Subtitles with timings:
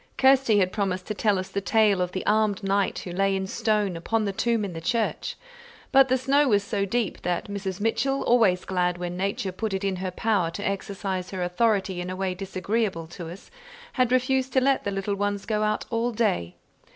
[0.17, 3.45] Kirsty had promised to tell us the tale of the armed knight who lay in
[3.45, 5.35] stone upon the tomb in the church;
[5.91, 7.79] but the snow was so deep, that Mrs.
[7.79, 12.09] Mitchell, always glad when nature put it in her power to exercise her authority in
[12.09, 13.51] a way disagreeable to us,
[13.93, 16.55] had refused to let the little ones go out all day.